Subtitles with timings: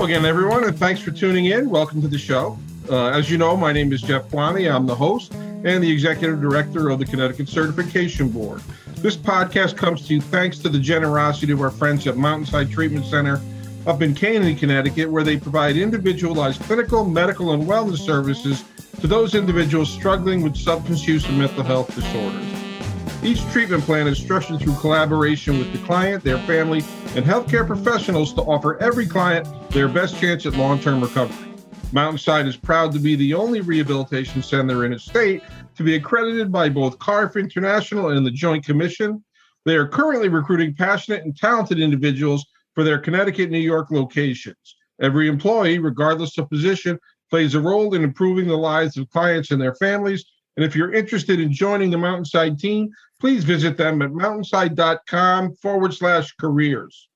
[0.00, 1.68] Again, everyone, and thanks for tuning in.
[1.68, 2.58] Welcome to the show.
[2.88, 4.74] Uh, as you know, my name is Jeff Quamme.
[4.74, 8.62] I'm the host and the executive director of the Connecticut Certification Board.
[8.96, 13.04] This podcast comes to you thanks to the generosity of our friends at Mountainside Treatment
[13.04, 13.42] Center
[13.86, 18.64] up in Canaan, Connecticut, where they provide individualized clinical, medical, and wellness services
[19.00, 22.49] to those individuals struggling with substance use and mental health disorders.
[23.22, 26.78] Each treatment plan is structured through collaboration with the client, their family,
[27.14, 31.54] and healthcare professionals to offer every client their best chance at long term recovery.
[31.92, 35.42] Mountainside is proud to be the only rehabilitation center in its state
[35.76, 39.24] to be accredited by both CARF International and the Joint Commission.
[39.64, 44.76] They are currently recruiting passionate and talented individuals for their Connecticut, New York locations.
[45.00, 49.60] Every employee, regardless of position, plays a role in improving the lives of clients and
[49.60, 50.24] their families.
[50.56, 55.94] And if you're interested in joining the Mountainside team, please visit them at mountainside.com forward
[55.94, 57.08] slash careers.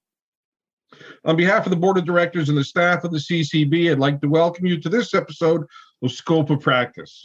[1.24, 4.20] On behalf of the board of directors and the staff of the CCB, I'd like
[4.20, 5.66] to welcome you to this episode
[6.02, 7.24] of Scope of Practice.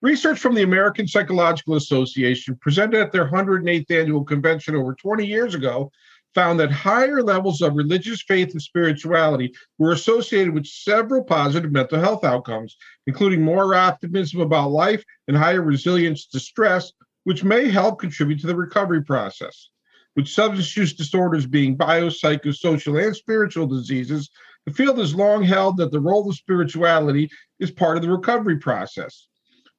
[0.00, 5.54] Research from the American Psychological Association, presented at their 108th annual convention over 20 years
[5.54, 5.90] ago,
[6.34, 11.98] found that higher levels of religious faith and spirituality were associated with several positive mental
[11.98, 12.76] health outcomes,
[13.06, 16.92] including more optimism about life and higher resilience to stress,
[17.24, 19.70] which may help contribute to the recovery process.
[20.16, 24.30] With substance use disorders being biopsychosocial and spiritual diseases,
[24.66, 28.58] the field has long held that the role of spirituality is part of the recovery
[28.58, 29.28] process.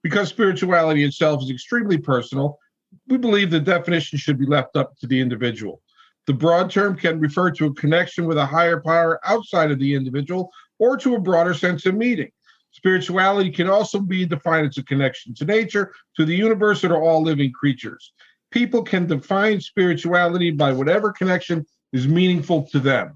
[0.02, 2.58] Because spirituality itself is extremely personal,
[3.08, 5.81] we believe the definition should be left up to the individual.
[6.30, 9.95] The broad term can refer to a connection with a higher power outside of the
[9.95, 12.30] individual or to a broader sense of meaning.
[12.69, 16.95] Spirituality can also be defined as a connection to nature, to the universe, or to
[16.95, 18.13] all living creatures.
[18.52, 23.11] People can define spirituality by whatever connection is meaningful to them.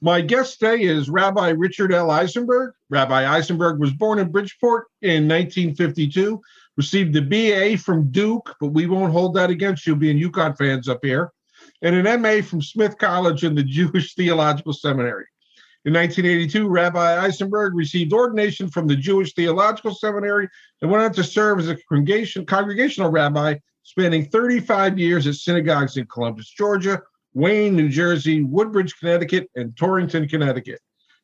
[0.00, 2.10] My guest today is Rabbi Richard L.
[2.10, 2.72] Eisenberg.
[2.90, 6.40] Rabbi Eisenberg was born in Bridgeport in 1952,
[6.76, 10.88] received a BA from Duke, but we won't hold that against you being UConn fans
[10.88, 11.30] up here
[11.84, 15.26] and an MA from Smith College and the Jewish Theological Seminary.
[15.84, 20.48] In 1982, Rabbi Eisenberg received ordination from the Jewish Theological Seminary
[20.80, 25.98] and went on to serve as a congregation, congregational rabbi, spanning 35 years at synagogues
[25.98, 27.02] in Columbus, Georgia,
[27.34, 30.80] Wayne, New Jersey, Woodbridge, Connecticut, and Torrington, Connecticut.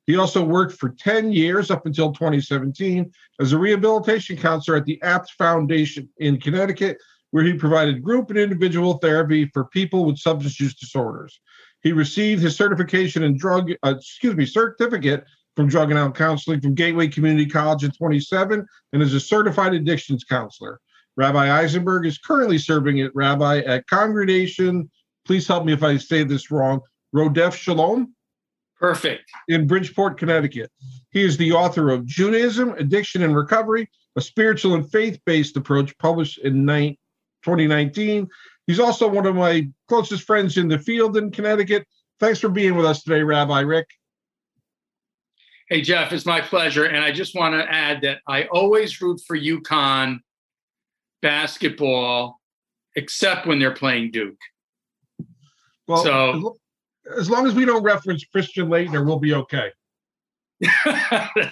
[0.06, 3.10] He also worked for 10 years up until 2017
[3.41, 6.98] as a rehabilitation counselor at the APT Foundation in Connecticut
[7.30, 11.41] where he provided group and individual therapy for people with substance use disorders.
[11.82, 15.24] He received his certification in drug, uh, excuse me, certificate
[15.56, 19.74] from drug and alcohol counseling from Gateway Community College in 27 and is a certified
[19.74, 20.80] addictions counselor.
[21.16, 24.91] Rabbi Eisenberg is currently serving at Rabbi at Congregation.
[25.26, 26.80] Please help me if I say this wrong.
[27.14, 28.14] Rodef Shalom.
[28.78, 29.30] Perfect.
[29.48, 30.70] In Bridgeport, Connecticut.
[31.10, 35.97] He is the author of Judaism, Addiction and Recovery, a spiritual and faith based approach
[35.98, 36.64] published in
[37.45, 38.28] 2019.
[38.67, 41.87] He's also one of my closest friends in the field in Connecticut.
[42.21, 43.87] Thanks for being with us today, Rabbi Rick.
[45.69, 46.84] Hey, Jeff, it's my pleasure.
[46.84, 50.19] And I just want to add that I always root for UConn
[51.23, 52.41] basketball,
[52.97, 54.39] except when they're playing Duke.
[55.87, 56.57] Well, so
[57.17, 59.71] as long as we don't reference Christian Laettner, we'll be okay.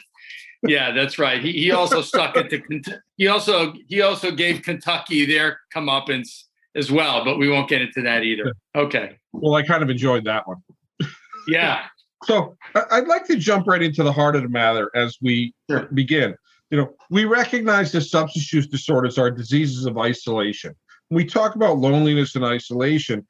[0.67, 1.41] yeah, that's right.
[1.41, 6.91] He, he also stuck it to he also he also gave Kentucky their comeuppance as
[6.91, 8.53] well, but we won't get into that either.
[8.75, 9.19] Okay.
[9.33, 10.59] Well, I kind of enjoyed that one.
[11.49, 11.87] yeah.
[12.25, 12.57] So
[12.91, 15.89] I'd like to jump right into the heart of the matter as we sure.
[15.95, 16.35] begin.
[16.71, 20.75] You know, we recognize that substance use disorders are diseases of isolation.
[21.09, 23.27] When we talk about loneliness and isolation,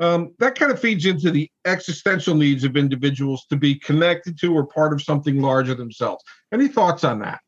[0.00, 4.56] um, that kind of feeds into the existential needs of individuals to be connected to
[4.56, 6.24] or part of something larger themselves.
[6.52, 7.40] Any thoughts on that?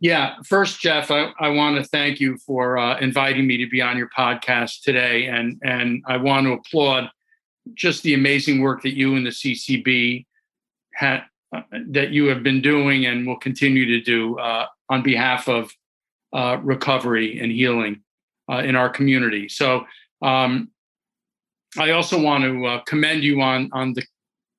[0.00, 3.82] Yeah, first, Jeff, I, I want to thank you for uh, inviting me to be
[3.82, 7.10] on your podcast today, and and I want to applaud
[7.74, 10.24] just the amazing work that you and the CCB
[10.94, 11.24] had
[11.54, 15.70] uh, that you have been doing and will continue to do uh, on behalf of
[16.32, 18.00] uh, recovery and healing
[18.50, 19.48] uh, in our community.
[19.48, 19.84] So.
[20.22, 20.70] Um,
[21.78, 24.02] I also want to uh, commend you on on the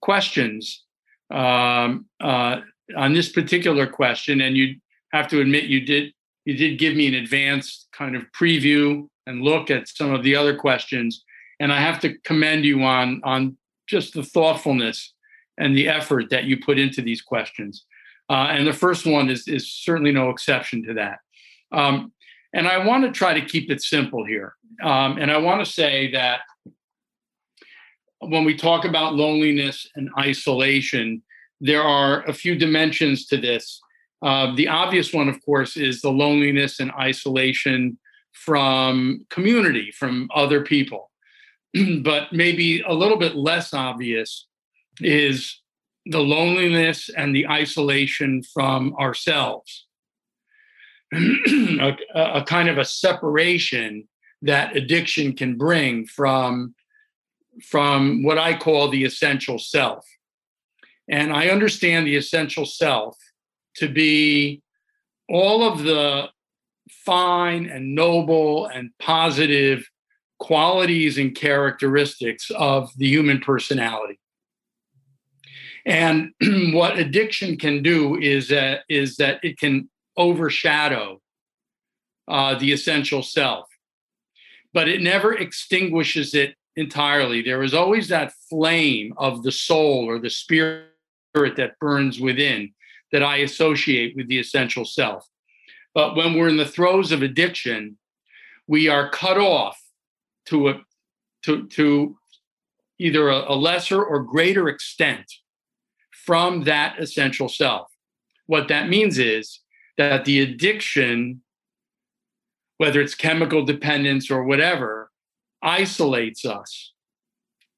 [0.02, 0.84] questions
[1.30, 2.62] um, uh,
[2.96, 4.76] on this particular question, and you
[5.12, 6.14] have to admit you did
[6.46, 10.36] you did give me an advanced kind of preview and look at some of the
[10.36, 11.24] other questions,
[11.60, 13.58] and I have to commend you on on
[13.88, 15.14] just the thoughtfulness
[15.58, 17.86] and the effort that you put into these questions.
[18.30, 21.20] Uh, and the first one is is certainly no exception to that.
[21.74, 22.14] Um,
[22.54, 25.72] and I want to try to keep it simple here, um, and I want to
[25.72, 26.42] say that
[28.22, 31.22] when we talk about loneliness and isolation,
[31.60, 33.82] there are a few dimensions to this.
[34.22, 37.98] Uh, the obvious one, of course, is the loneliness and isolation
[38.34, 41.12] from community, from other people.
[42.04, 44.48] but maybe a little bit less obvious
[45.00, 45.60] is
[46.06, 49.86] the loneliness and the isolation from ourselves.
[51.14, 54.08] a, a, kind of a separation
[54.42, 56.74] that addiction can bring from
[57.64, 60.06] from what I call the essential self.
[61.10, 63.18] And I understand the essential self
[63.76, 64.62] to be
[65.30, 66.30] all of the
[66.90, 69.88] fine and noble and positive
[70.40, 74.20] qualities and characteristics of the human personality.
[75.86, 76.32] And
[76.74, 81.22] what addiction can do is that is that it can overshadow
[82.28, 83.68] uh, the essential self,
[84.74, 87.42] but it never extinguishes it entirely.
[87.42, 90.88] There is always that flame of the soul or the spirit
[91.34, 92.74] that burns within
[93.12, 95.28] that I associate with the essential self.
[95.94, 97.98] But when we're in the throes of addiction,
[98.68, 99.78] we are cut off
[100.48, 100.82] to a
[101.44, 102.18] to to
[103.00, 105.26] either a, a lesser or greater extent
[106.12, 107.92] from that essential self.
[108.46, 109.60] What that means is
[109.98, 111.42] that the addiction,
[112.78, 115.01] whether it's chemical dependence or whatever,
[115.62, 116.94] isolates us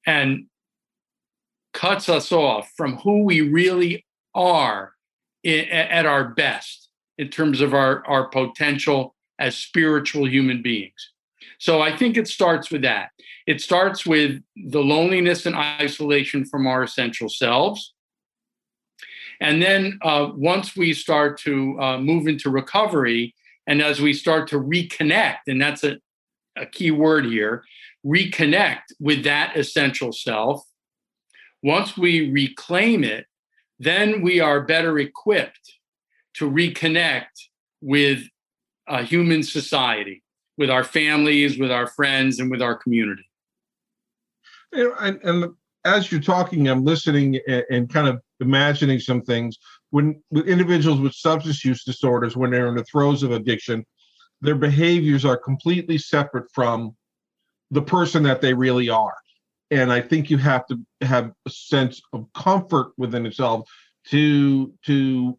[0.06, 0.46] and
[1.72, 4.04] cuts us off from who we really
[4.34, 4.92] are
[5.44, 6.88] at our best
[7.18, 11.10] in terms of our, our potential as spiritual human beings.
[11.58, 13.10] So I think it starts with that.
[13.46, 17.92] It starts with the loneliness and isolation from our essential selves.
[19.40, 23.34] And then uh, once we start to uh, move into recovery,
[23.66, 25.98] and as we start to reconnect, and that's a,
[26.56, 27.64] a key word here
[28.04, 30.62] reconnect with that essential self.
[31.62, 33.26] Once we reclaim it,
[33.78, 35.74] then we are better equipped
[36.34, 37.24] to reconnect
[37.80, 38.22] with
[38.86, 40.22] a human society,
[40.58, 43.28] with our families, with our friends, and with our community.
[44.72, 45.54] You know, and, and
[45.84, 49.58] as you're talking, I'm listening and, and, kind of imagining some things.
[49.90, 53.84] When with individuals with substance use disorders, when they're in the throes of addiction,
[54.44, 56.94] their behaviors are completely separate from
[57.70, 59.16] the person that they really are.
[59.70, 63.68] And I think you have to have a sense of comfort within yourself
[64.08, 65.38] to to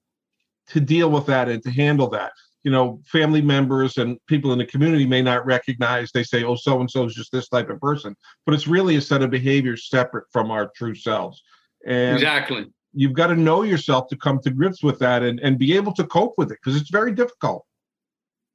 [0.70, 2.32] to deal with that and to handle that.
[2.64, 6.12] You know, family members and people in the community may not recognize.
[6.12, 8.16] They say, "Oh, so and so is just this type of person,"
[8.46, 11.44] but it's really a set of behaviors separate from our true selves.
[11.86, 15.60] And exactly, you've got to know yourself to come to grips with that and and
[15.60, 17.64] be able to cope with it because it's very difficult.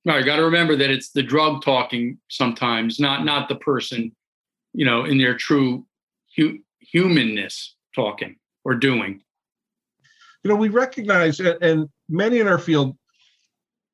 [0.05, 4.15] No, you got to remember that it's the drug talking sometimes, not not the person,
[4.73, 5.87] you know, in their true
[6.37, 9.23] hu- humanness talking or doing.
[10.43, 12.97] You know, we recognize, and many in our field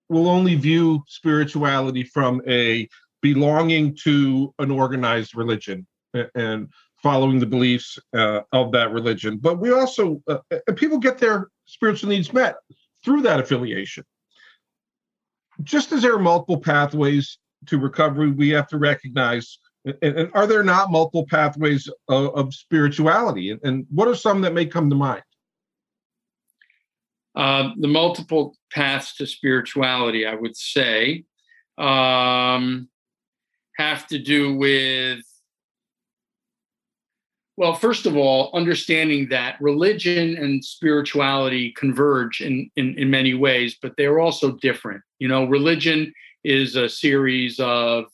[0.08, 2.88] will only view spirituality from a
[3.20, 5.84] belonging to an organized religion
[6.36, 6.68] and
[7.02, 9.38] following the beliefs uh, of that religion.
[9.38, 10.38] But we also, uh,
[10.76, 12.54] people get their spiritual needs met
[13.04, 14.04] through that affiliation
[15.62, 19.58] just as there are multiple pathways to recovery, we have to recognize
[20.02, 23.50] and, and are there not multiple pathways of, of spirituality?
[23.50, 25.22] And, and, what are some that may come to mind?
[27.34, 31.24] Uh, the multiple paths to spirituality, I would say,
[31.78, 32.88] um,
[33.76, 35.20] have to do with
[37.56, 43.76] well, first of all, understanding that religion and spirituality converge in, in, in many ways,
[43.80, 45.02] but they're also different.
[45.18, 46.12] You know, religion
[46.44, 48.04] is a series of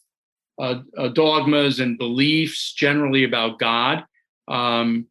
[0.60, 4.04] uh, uh, dogmas and beliefs, generally about God,
[4.46, 5.06] um,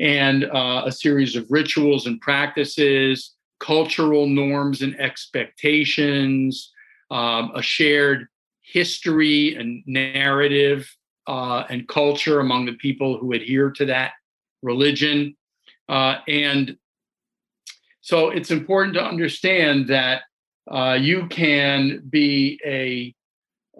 [0.00, 6.72] and uh, a series of rituals and practices, cultural norms and expectations,
[7.12, 8.26] um, a shared
[8.62, 10.95] history and narrative
[11.26, 14.12] uh, and culture among the people who adhere to that
[14.62, 15.36] religion.
[15.88, 16.76] Uh, and
[18.00, 20.22] so it's important to understand that
[20.70, 23.14] uh, you can be a,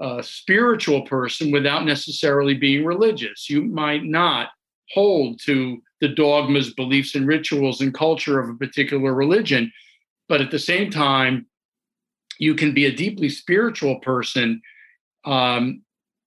[0.00, 3.50] a, spiritual person without necessarily being religious.
[3.50, 4.48] You might not
[4.92, 9.72] hold to the dogmas, beliefs, and rituals and culture of a particular religion,
[10.28, 11.46] but at the same time,
[12.38, 14.60] you can be a deeply spiritual person
[15.24, 15.82] um,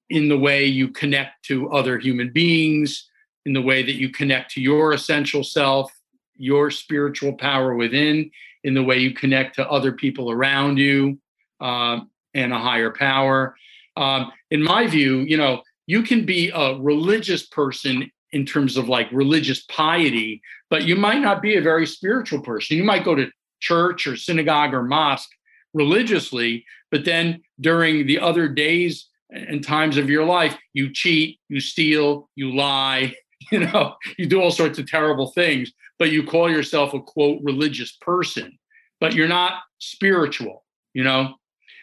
[0.10, 3.10] in the way you connect to other human beings,
[3.46, 5.92] in the way that you connect to your essential self,
[6.36, 8.30] your spiritual power within,
[8.64, 11.18] in the way you connect to other people around you
[11.62, 13.56] um, and a higher power.
[13.98, 18.88] Um, in my view, you know, you can be a religious person in terms of
[18.88, 22.78] like religious piety, but you might not be a very spiritual person.
[22.78, 25.32] You might go to church or synagogue or mosque
[25.74, 31.60] religiously, but then during the other days and times of your life, you cheat, you
[31.60, 33.14] steal, you lie,
[33.52, 37.40] you know, you do all sorts of terrible things, but you call yourself a quote
[37.44, 38.58] religious person,
[39.00, 41.36] but you're not spiritual, you know.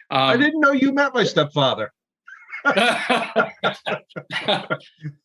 [0.08, 1.92] Um, I didn't know you met my stepfather.
[2.64, 3.46] uh,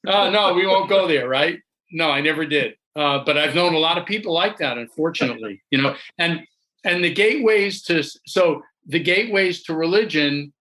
[0.06, 1.60] no, we won't go there, right?
[1.92, 2.76] No, I never did.
[2.96, 6.42] Uh, but I've known a lot of people like that, unfortunately, you know, and
[6.84, 10.52] and the gateways to so the gateways to religion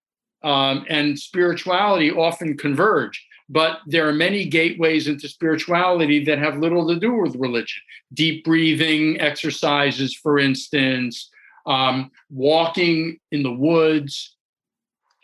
[0.43, 6.87] um, and spirituality often converge but there are many gateways into spirituality that have little
[6.87, 7.83] to do with religion.
[8.15, 11.29] Deep breathing exercises for instance
[11.67, 14.37] um, walking in the woods.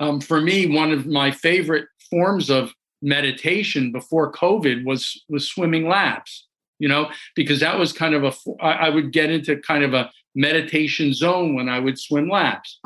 [0.00, 5.86] Um, for me one of my favorite forms of meditation before covid was was swimming
[5.86, 6.46] laps
[6.78, 8.32] you know because that was kind of a
[8.62, 12.80] i would get into kind of a meditation zone when i would swim laps.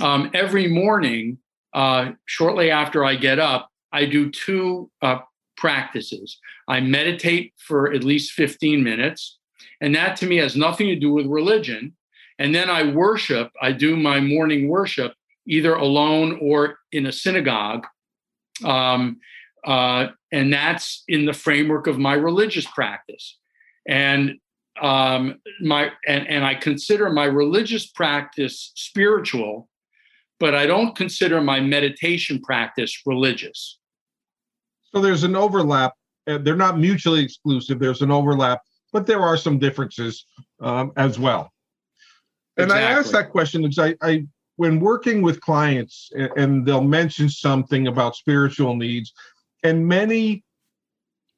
[0.00, 1.38] Um, every morning
[1.74, 5.18] uh, shortly after i get up I do two uh,
[5.56, 6.38] practices.
[6.66, 9.38] I meditate for at least 15 minutes,
[9.80, 11.94] and that to me has nothing to do with religion.
[12.38, 15.12] And then I worship, I do my morning worship
[15.46, 17.86] either alone or in a synagogue.
[18.64, 19.18] Um,
[19.64, 23.38] uh, and that's in the framework of my religious practice.
[23.88, 24.38] And
[24.80, 29.68] um, my and, and I consider my religious practice spiritual,
[30.42, 33.78] but I don't consider my meditation practice religious.
[34.92, 35.92] So there's an overlap.
[36.26, 37.78] They're not mutually exclusive.
[37.78, 38.60] There's an overlap,
[38.92, 40.26] but there are some differences
[40.58, 41.52] um, as well.
[42.56, 42.84] And exactly.
[42.84, 47.86] I asked that question because I, I, when working with clients, and they'll mention something
[47.86, 49.12] about spiritual needs,
[49.62, 50.42] and many,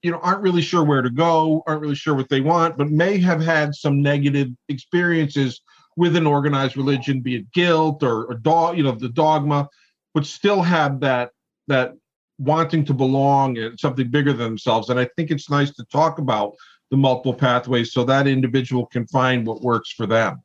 [0.02, 2.90] you know, aren't really sure where to go, aren't really sure what they want, but
[2.90, 5.60] may have had some negative experiences
[5.96, 9.68] with an organized religion, be it guilt or, or dog, you know, the dogma,
[10.12, 11.30] but still have that
[11.68, 11.94] that
[12.38, 14.90] wanting to belong and something bigger than themselves.
[14.90, 16.54] And I think it's nice to talk about
[16.90, 20.42] the multiple pathways so that individual can find what works for them.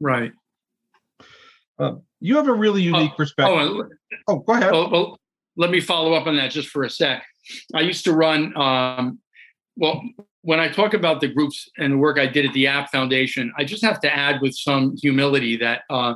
[0.00, 0.32] Right.
[1.78, 3.56] Uh, you have a really unique oh, perspective.
[3.56, 3.88] Oh,
[4.28, 4.72] oh go ahead.
[4.72, 5.20] Well, well,
[5.56, 7.24] let me follow up on that just for a sec.
[7.74, 9.18] I used to run, um,
[9.78, 10.02] well,
[10.42, 13.52] when I talk about the groups and the work I did at the APT Foundation,
[13.56, 16.14] I just have to add with some humility that uh,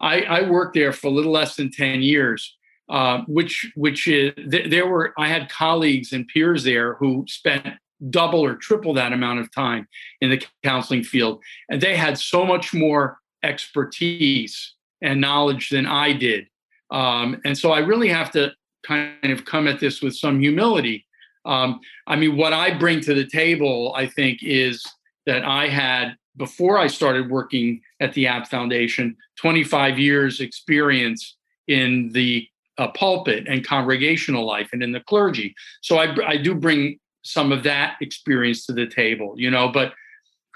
[0.00, 2.56] I, I worked there for a little less than 10 years
[2.88, 7.66] uh, which which is th- there were I had colleagues and peers there who spent
[8.10, 9.88] double or triple that amount of time
[10.20, 16.12] in the counseling field, and they had so much more expertise and knowledge than I
[16.12, 16.46] did.
[16.90, 18.52] Um, and so I really have to
[18.86, 21.06] kind of come at this with some humility.
[21.44, 24.84] Um, I mean, what I bring to the table, I think, is
[25.26, 31.36] that I had before I started working at the APT Foundation, 25 years experience
[31.68, 32.48] in the
[32.78, 35.54] uh, pulpit and congregational life and in the clergy.
[35.80, 39.68] So I, I do bring some of that experience to the table, you know.
[39.68, 39.92] But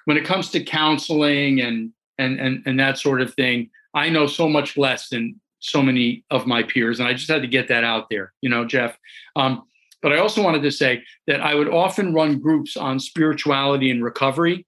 [0.04, 4.26] when it comes to counseling and and and and that sort of thing, I know
[4.26, 7.68] so much less than so many of my peers, and I just had to get
[7.68, 8.96] that out there, you know, Jeff.
[9.36, 9.64] Um,
[10.02, 14.02] but I also wanted to say that I would often run groups on spirituality and
[14.02, 14.66] recovery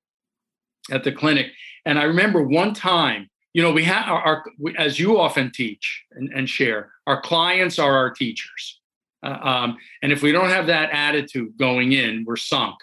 [0.90, 1.46] at the clinic.
[1.84, 5.50] And I remember one time you know we have our, our we, as you often
[5.50, 8.80] teach and, and, share our clients are our teachers
[9.24, 12.76] uh, um, and if we don't have that attitude going in we're sunk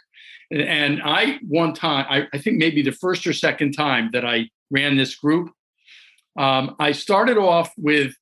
[0.52, 4.26] and, and i one time I, I, think maybe the first or second time that
[4.26, 5.52] i ran this group
[6.38, 8.14] um, i started off with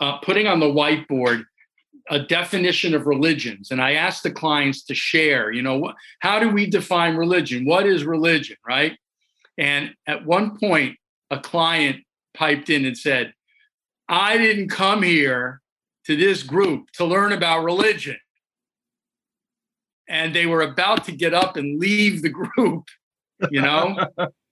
[0.00, 1.44] uh, putting on the whiteboard
[2.10, 6.38] a definition of religions and i asked the clients to share you know what, how
[6.38, 8.98] do we define religion what is religion right
[9.56, 10.96] and at one point
[11.30, 13.32] a client piped in and said,
[14.08, 15.60] I didn't come here
[16.06, 18.18] to this group to learn about religion.
[20.08, 22.84] And they were about to get up and leave the group,
[23.50, 23.96] you know?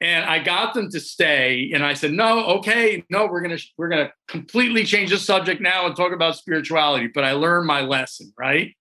[0.00, 3.88] and I got them to stay and I said, "No, okay, no, we're to we're
[4.06, 8.32] to completely change the subject now and talk about spirituality." But I learned my lesson,
[8.38, 8.74] right?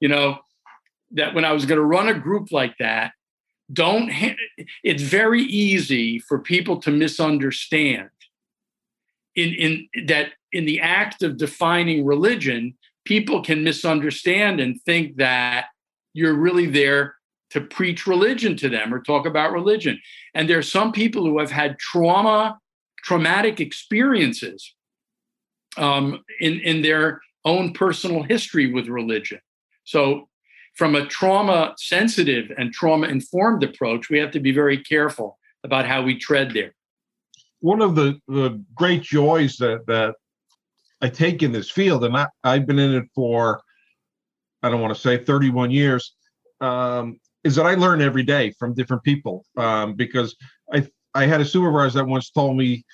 [0.00, 0.38] You know,
[1.12, 3.12] that when I was to run a group like that,
[3.72, 4.10] don't
[4.82, 8.10] it's very easy for people to misunderstand
[9.34, 15.66] in in that in the act of defining religion people can misunderstand and think that
[16.12, 17.14] you're really there
[17.50, 20.00] to preach religion to them or talk about religion
[20.34, 22.58] and there are some people who have had trauma
[23.04, 24.74] traumatic experiences
[25.76, 29.40] um, in in their own personal history with religion
[29.84, 30.28] so
[30.76, 35.86] from a trauma sensitive and trauma informed approach, we have to be very careful about
[35.86, 36.74] how we tread there.
[37.60, 40.14] One of the, the great joys that, that
[41.00, 43.62] I take in this field, and I, I've been in it for,
[44.62, 46.14] I don't want to say 31 years,
[46.60, 49.44] um, is that I learn every day from different people.
[49.56, 50.34] Um, because
[50.72, 52.84] I, I had a supervisor that once told me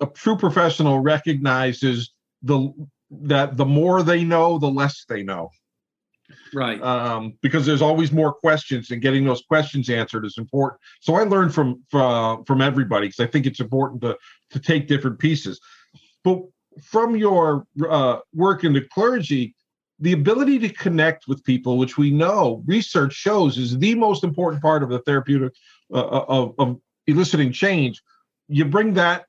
[0.00, 2.12] a true professional recognizes
[2.42, 2.72] the
[3.10, 5.50] that the more they know, the less they know.
[6.54, 6.80] Right.
[6.80, 10.80] Um, because there's always more questions, and getting those questions answered is important.
[11.00, 14.16] So I learn from from from everybody because I think it's important to
[14.50, 15.60] to take different pieces.
[16.24, 16.42] But
[16.82, 19.54] from your uh, work in the clergy,
[20.00, 24.62] the ability to connect with people, which we know research shows is the most important
[24.62, 25.52] part of the therapeutic
[25.92, 28.02] uh, uh of, of eliciting change,
[28.48, 29.26] you bring that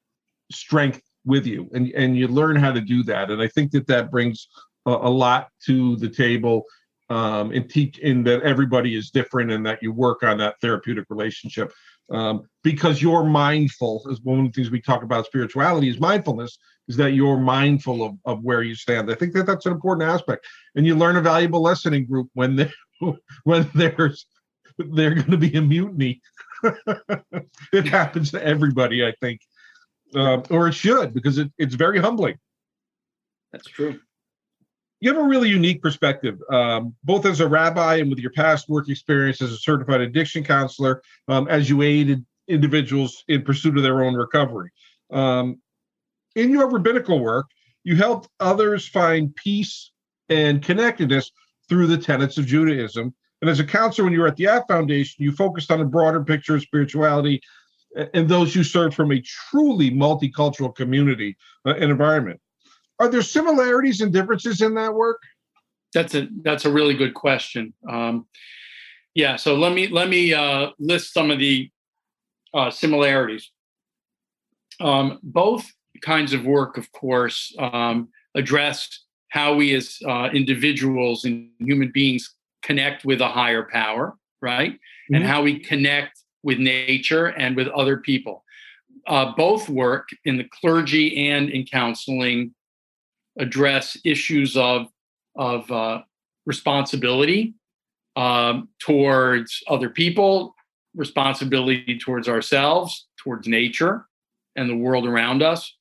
[0.51, 3.29] strength with you and, and you learn how to do that.
[3.29, 4.47] And I think that that brings
[4.85, 6.63] a, a lot to the table
[7.09, 11.05] um, and teach in that everybody is different and that you work on that therapeutic
[11.09, 11.71] relationship
[12.11, 16.57] um, because you're mindful is one of the things we talk about spirituality is mindfulness
[16.87, 19.09] is that you're mindful of, of where you stand.
[19.09, 20.45] I think that that's an important aspect.
[20.75, 22.73] And you learn a valuable lesson in group when there
[23.43, 24.25] when there's
[24.77, 26.21] they're going to be a mutiny.
[27.73, 29.41] It happens to everybody i think.
[30.13, 32.37] Uh, or it should because it, it's very humbling.
[33.53, 33.99] That's true
[35.01, 38.69] you have a really unique perspective, um, both as a rabbi and with your past
[38.69, 43.83] work experience as a certified addiction counselor, um, as you aided individuals in pursuit of
[43.83, 44.69] their own recovery.
[45.11, 45.59] Um,
[46.35, 47.47] in your rabbinical work,
[47.83, 49.91] you helped others find peace
[50.29, 51.31] and connectedness
[51.67, 53.13] through the tenets of Judaism.
[53.41, 55.85] And as a counselor, when you were at the APT Foundation, you focused on a
[55.85, 57.41] broader picture of spirituality
[58.13, 62.39] and those who served from a truly multicultural community uh, and environment.
[63.01, 65.19] Are there similarities and differences in that work?
[65.91, 67.73] That's a that's a really good question.
[67.89, 68.27] Um,
[69.15, 71.71] yeah, so let me let me uh, list some of the
[72.53, 73.49] uh, similarities.
[74.79, 75.65] Um, both
[76.03, 78.87] kinds of work, of course, um, address
[79.29, 84.73] how we as uh, individuals and human beings connect with a higher power, right?
[84.73, 85.15] Mm-hmm.
[85.15, 88.43] And how we connect with nature and with other people.
[89.07, 92.53] Uh, both work in the clergy and in counseling
[93.37, 94.87] address issues of
[95.35, 96.01] of uh,
[96.45, 97.53] responsibility
[98.15, 100.53] um, towards other people,
[100.95, 104.05] responsibility towards ourselves, towards nature,
[104.55, 105.75] and the world around us.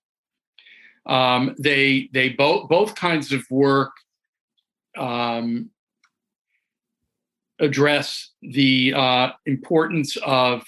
[1.07, 3.93] Um, they they both both kinds of work
[4.97, 5.71] um,
[7.59, 10.65] address the uh, importance of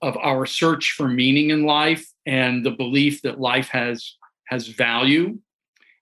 [0.00, 4.14] of our search for meaning in life and the belief that life has
[4.46, 5.38] has value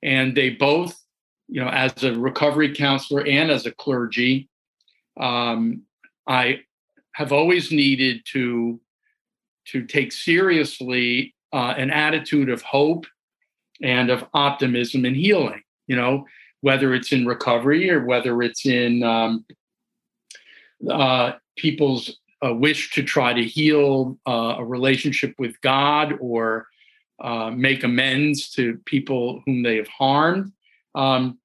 [0.03, 1.01] and they both
[1.49, 4.49] you know as a recovery counselor and as a clergy
[5.21, 5.83] um,
[6.27, 6.61] i
[7.13, 8.81] have always needed to
[9.67, 13.07] to take seriously uh, an attitude of hope
[13.83, 16.25] and of optimism and healing you know
[16.61, 19.45] whether it's in recovery or whether it's in um,
[20.91, 26.67] uh, people's uh, wish to try to heal uh, a relationship with god or
[27.23, 30.53] uh, make amends to people whom they have harmed.
[30.95, 31.39] Um,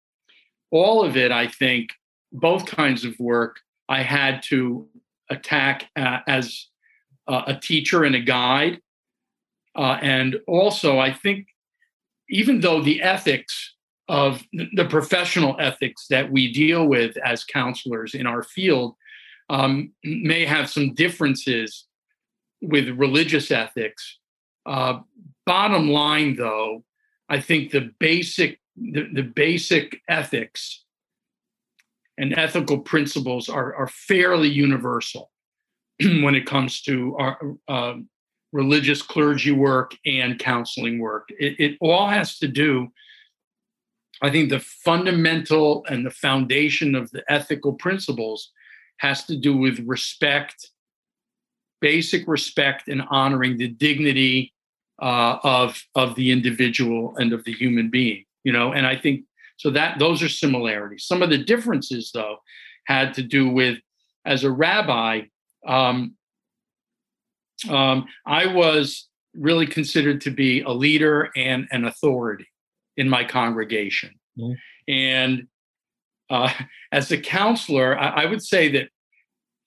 [0.71, 1.91] all of it, I think,
[2.31, 4.87] both kinds of work, I had to
[5.29, 6.67] attack uh, as
[7.27, 8.81] uh, a teacher and a guide.
[9.75, 11.47] Uh, and also, I think,
[12.29, 13.75] even though the ethics
[14.07, 18.95] of the professional ethics that we deal with as counselors in our field
[19.49, 21.85] um, may have some differences
[22.61, 24.19] with religious ethics,
[24.65, 24.99] uh,
[25.45, 26.83] bottom line, though,
[27.29, 30.83] I think the basic the, the basic ethics
[32.17, 35.31] and ethical principles are, are fairly universal
[35.99, 37.93] when it comes to our uh,
[38.51, 41.29] religious clergy work and counseling work.
[41.39, 42.89] It, it all has to do,
[44.21, 48.51] I think, the fundamental and the foundation of the ethical principles
[48.97, 50.70] has to do with respect,
[51.81, 54.53] basic respect, and honoring the dignity
[55.01, 58.73] uh, of of the individual and of the human being you know?
[58.73, 59.25] And i think
[59.57, 61.05] so that those are similarities.
[61.05, 62.37] Some of the differences though
[62.87, 63.77] had to do with
[64.25, 65.21] as a rabbi
[65.67, 66.15] um,
[67.69, 72.47] um, i was really considered to be a leader and an authority
[72.97, 74.11] in my congregation.
[74.39, 74.53] Mm-hmm.
[74.87, 75.47] and
[76.29, 76.51] uh,
[76.91, 78.89] as a counselor I, I would say that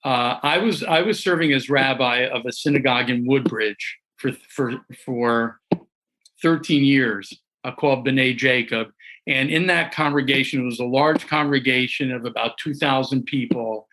[0.05, 4.85] uh, I was I was serving as rabbi of a synagogue in Woodbridge, for for
[5.03, 5.59] for
[6.41, 8.89] 13 years uh, called B'nai Jacob.
[9.27, 13.87] And in that congregation, it was a large congregation of about 2,000 people,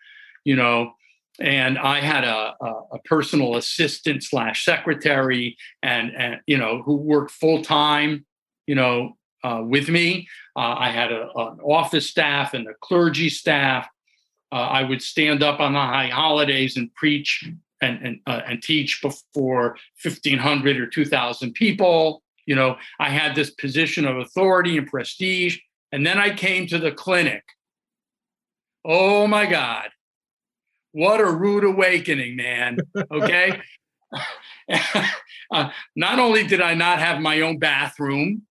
[0.45, 0.93] you know,
[1.39, 6.97] and I had a, a, a personal assistant slash secretary and, and, you know, who
[6.97, 8.25] worked full time,
[8.67, 10.27] you know, uh, with me.
[10.55, 13.87] Uh, I had a, an office staff and a clergy staff.
[14.53, 17.43] Uh, I would stand up on the high holidays and preach
[17.81, 22.21] and and, uh, and teach before 1,500 or 2,000 people.
[22.45, 25.57] You know, I had this position of authority and prestige.
[25.91, 27.43] And then I came to the clinic.
[28.85, 29.89] Oh my God.
[30.91, 32.77] What a rude awakening, man.
[33.11, 33.59] Okay.
[35.51, 38.43] uh, not only did I not have my own bathroom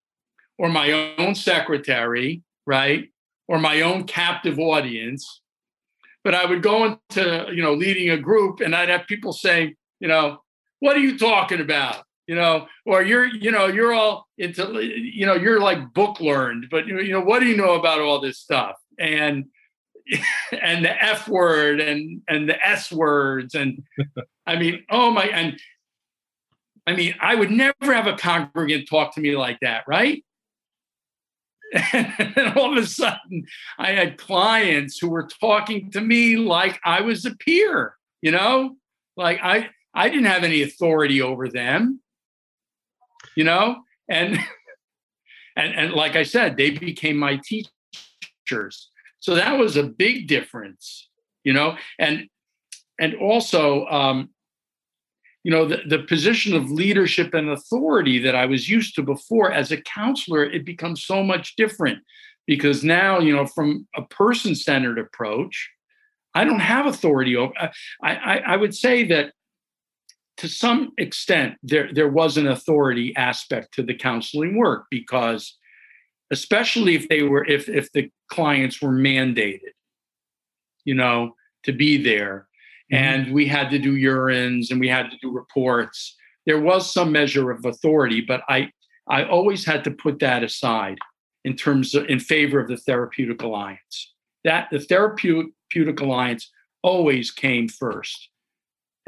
[0.59, 3.09] or my own secretary, right?
[3.47, 5.42] Or my own captive audience,
[6.25, 9.75] but I would go into, you know, leading a group and I'd have people saying,
[10.01, 10.43] you know,
[10.81, 12.05] what are you talking about?
[12.27, 16.69] you know, or you're, you know, you're all into, you know, you're like book learned,
[16.71, 18.77] but you know, what do you know about all this stuff?
[18.99, 19.47] And
[20.53, 23.83] and the F word and and the S words and
[24.47, 25.59] I mean, oh my, and
[26.87, 30.25] I mean, I would never have a congregant talk to me like that, right?
[31.93, 33.47] And all of a sudden,
[33.79, 38.77] I had clients who were talking to me like I was a peer, you know,
[39.17, 42.03] like I I didn't have any authority over them
[43.37, 43.83] you know?
[44.09, 44.39] And
[45.57, 48.91] and and like i said they became my teachers.
[49.21, 51.09] So that was a big difference
[51.45, 51.77] you know?
[51.99, 52.29] And
[53.01, 54.31] and also um
[55.45, 59.53] you know the, the position of leadership and authority that i was used to before
[59.53, 61.99] as a counselor it becomes so much different
[62.47, 65.71] because now you know from a person-centered approach
[66.35, 67.71] i don't have authority over i
[68.03, 69.33] i, I would say that
[70.39, 75.57] to some extent, there, there was an authority aspect to the counseling work because,
[76.31, 79.73] especially if they were, if, if the clients were mandated,
[80.85, 82.49] you know, to be there.
[82.93, 87.11] And we had to do urines and we had to do reports, there was some
[87.11, 88.71] measure of authority, but I,
[89.09, 90.99] I always had to put that aside
[91.45, 94.13] in terms of in favor of the therapeutic alliance.
[94.45, 96.51] That the therapeutic alliance
[96.83, 98.29] always came first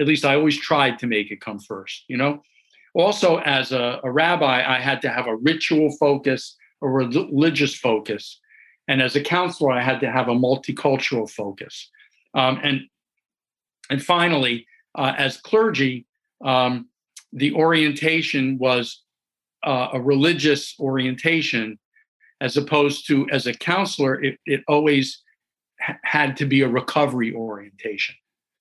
[0.00, 2.42] at least I always tried to make it come first, you know?
[2.94, 8.40] Also, as a, a rabbi, I had to have a ritual focus, a religious focus.
[8.86, 11.90] And as a counselor, I had to have a multicultural focus.
[12.34, 12.82] Um, and,
[13.90, 16.06] and finally, uh, as clergy,
[16.44, 16.88] um,
[17.32, 19.02] the orientation was
[19.64, 21.78] uh, a religious orientation,
[22.40, 25.22] as opposed to as a counselor, it, it always
[25.80, 28.14] ha- had to be a recovery orientation.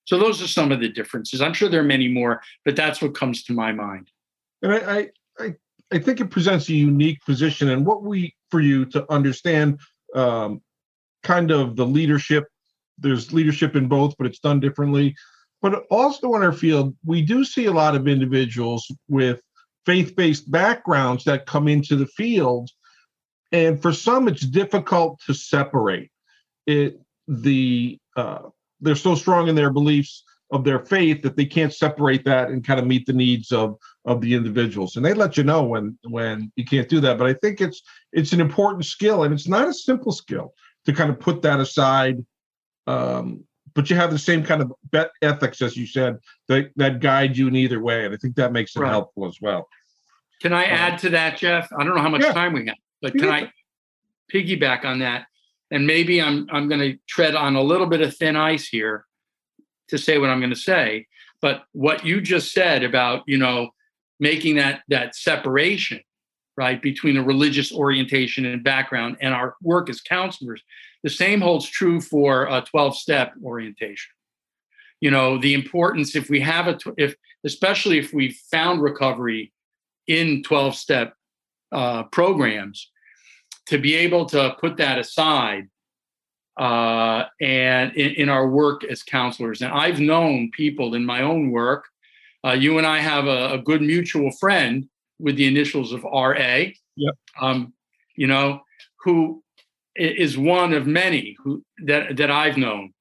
[0.05, 1.41] So those are some of the differences.
[1.41, 4.09] I'm sure there are many more, but that's what comes to my mind.
[4.61, 5.09] And I,
[5.39, 5.53] I,
[5.91, 9.79] I think it presents a unique position and what we for you to understand
[10.15, 10.61] um,
[11.23, 12.45] kind of the leadership.
[12.97, 15.15] There's leadership in both, but it's done differently.
[15.61, 19.41] But also in our field, we do see a lot of individuals with
[19.85, 22.69] faith-based backgrounds that come into the field,
[23.51, 26.11] and for some, it's difficult to separate
[26.65, 26.99] it.
[27.27, 28.49] The uh,
[28.81, 32.63] they're so strong in their beliefs of their faith that they can't separate that and
[32.63, 33.75] kind of meet the needs of
[34.05, 37.25] of the individuals and they let you know when when you can't do that but
[37.25, 40.53] i think it's it's an important skill and it's not a simple skill
[40.85, 42.23] to kind of put that aside
[42.87, 43.43] um,
[43.73, 46.17] but you have the same kind of bet ethics as you said
[46.47, 48.89] that that guide you in either way and i think that makes it right.
[48.89, 49.67] helpful as well
[50.41, 52.33] can i uh, add to that jeff i don't know how much yeah.
[52.33, 53.51] time we have but can i
[54.31, 55.25] piggyback on that
[55.73, 59.05] and maybe I'm I'm going to tread on a little bit of thin ice here
[59.89, 61.07] to say what I'm going to say.
[61.41, 63.71] But what you just said about you know
[64.19, 65.99] making that that separation
[66.55, 70.61] right between a religious orientation and background and our work as counselors,
[71.03, 74.11] the same holds true for a 12 step orientation.
[75.01, 79.51] You know the importance if we have a if especially if we found recovery
[80.07, 81.13] in 12 step
[81.71, 82.89] uh, programs
[83.65, 85.67] to be able to put that aside
[86.57, 89.61] uh, and in, in, our work as counselors.
[89.61, 91.85] And I've known people in my own work.
[92.45, 94.87] Uh, you and I have a, a, good mutual friend
[95.17, 96.35] with the initials of RA.
[96.35, 97.15] Yep.
[97.41, 97.73] Um,
[98.15, 98.61] you know,
[99.03, 99.42] who
[99.95, 102.93] is one of many who that that I've known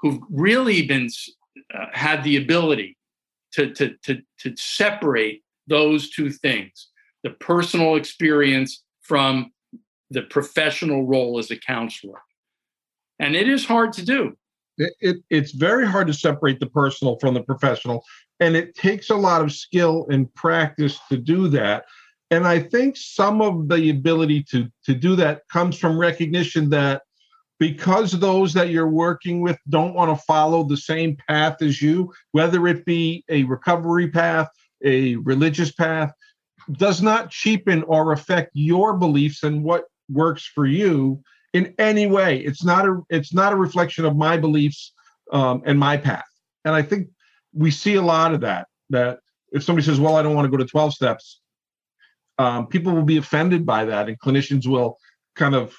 [0.00, 1.08] who've really been
[1.74, 2.96] uh, had the ability
[3.52, 6.88] to to to to separate those two things:
[7.22, 9.52] the personal experience from
[10.10, 12.20] the professional role as a counselor.
[13.18, 14.36] And it is hard to do.
[14.78, 18.04] It, it, it's very hard to separate the personal from the professional.
[18.40, 21.86] And it takes a lot of skill and practice to do that.
[22.30, 27.02] And I think some of the ability to to do that comes from recognition that
[27.58, 32.12] because those that you're working with don't want to follow the same path as you,
[32.32, 34.48] whether it be a recovery path,
[34.84, 36.12] a religious path,
[36.72, 41.20] does not cheapen or affect your beliefs and what works for you
[41.52, 42.38] in any way.
[42.38, 44.92] It's not a it's not a reflection of my beliefs
[45.32, 46.24] um, and my path.
[46.64, 47.08] And I think
[47.54, 48.66] we see a lot of that.
[48.90, 49.20] That
[49.52, 51.40] if somebody says, "Well, I don't want to go to 12 steps,"
[52.38, 54.98] um, people will be offended by that, and clinicians will
[55.34, 55.74] kind of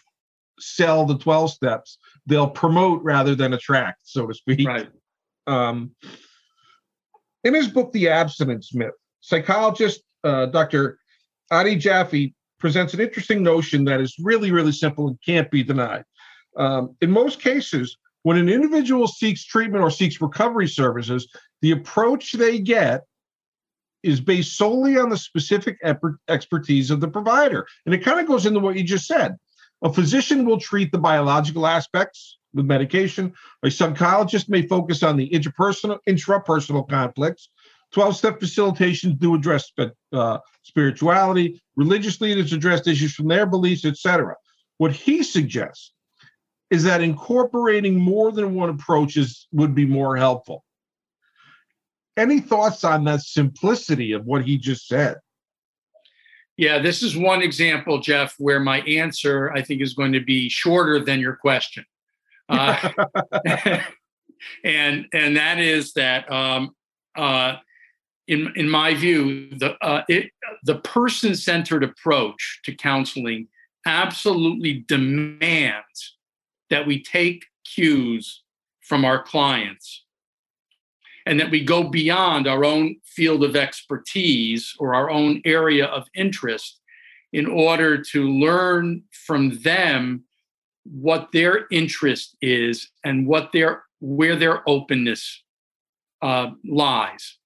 [0.60, 1.98] sell the 12 steps.
[2.26, 4.68] They'll promote rather than attract, so to speak.
[4.68, 4.90] Right.
[5.46, 5.92] Um,
[7.44, 11.00] in his book, The Abstinence Myth, psychologist uh, Dr.
[11.52, 16.04] Adi Jaffe presents an interesting notion that is really, really simple and can't be denied.
[16.58, 21.28] Um, in most cases, when an individual seeks treatment or seeks recovery services,
[21.62, 23.04] the approach they get
[24.04, 25.80] is based solely on the specific
[26.28, 27.68] expertise of the provider.
[27.86, 29.38] And it kind of goes into what you just said.
[29.82, 33.34] A physician will treat the biological aspects with medication.
[33.64, 37.50] A psychologist may focus on the interpersonal, intrapersonal conflicts.
[37.94, 39.72] 12 step facilitations do address
[40.12, 41.62] uh, spirituality.
[41.76, 44.36] Religious leaders address issues from their beliefs, etc.
[44.78, 45.94] What he suggests
[46.70, 50.66] is that incorporating more than one approach is, would be more helpful.
[52.18, 55.18] Any thoughts on that simplicity of what he just said?
[56.58, 60.50] Yeah, this is one example, Jeff, where my answer I think is going to be
[60.50, 61.86] shorter than your question,
[62.50, 62.90] uh,
[64.64, 66.76] and and that is that um,
[67.16, 67.58] uh,
[68.28, 70.32] in in my view, the uh, it,
[70.64, 73.48] the person centered approach to counseling
[73.86, 76.18] absolutely demands
[76.72, 78.44] that we take cues
[78.82, 80.06] from our clients
[81.28, 86.08] and that we go beyond our own field of expertise or our own area of
[86.16, 86.80] interest
[87.34, 90.24] in order to learn from them
[90.84, 95.44] what their interest is and what their where their openness
[96.22, 97.38] uh, lies.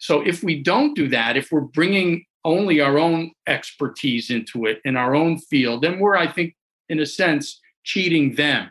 [0.00, 4.80] So if we don't do that if we're bringing only our own expertise into it
[4.84, 6.56] in our own field then we're i think
[6.88, 8.70] in a sense cheating them.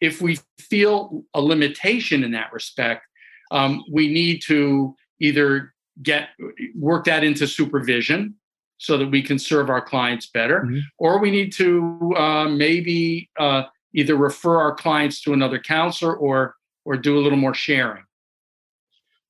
[0.00, 3.06] If we feel a limitation in that respect
[3.50, 6.28] um, we need to either get
[6.74, 8.34] work that into supervision
[8.78, 10.78] so that we can serve our clients better mm-hmm.
[10.98, 16.54] or we need to uh, maybe uh, either refer our clients to another counselor or
[16.84, 18.04] or do a little more sharing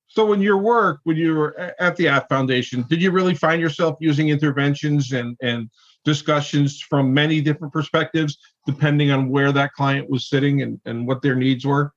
[0.07, 3.61] so in your work when you were at the APT Foundation did you really find
[3.61, 5.69] yourself using interventions and and
[6.05, 11.21] discussions from many different perspectives depending on where that client was sitting and, and what
[11.21, 11.91] their needs were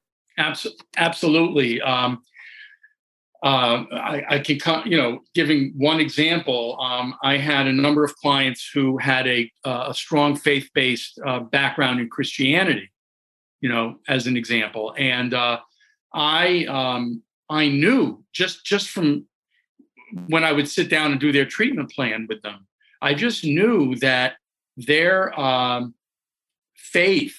[0.97, 1.81] absolutely.
[1.81, 2.23] Um,
[3.43, 8.15] uh, I, I, can, you know, giving one example, um, I had a number of
[8.17, 12.93] clients who had a, uh, a strong faith-based uh, background in Christianity,
[13.61, 15.59] you know, as an example, and uh,
[16.15, 19.27] I um, I knew just just from
[20.29, 22.67] when I would sit down and do their treatment plan with them,
[23.01, 24.35] I just knew that
[24.77, 25.95] their um,
[26.75, 27.37] faith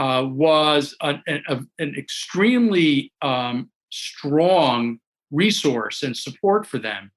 [0.00, 4.98] uh, was a, a, an extremely um, strong
[5.30, 7.12] resource and support for them.